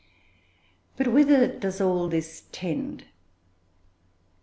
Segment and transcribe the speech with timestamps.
[0.97, 3.03] But whither does all this tend?